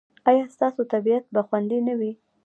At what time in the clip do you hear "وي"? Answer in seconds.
1.99-2.11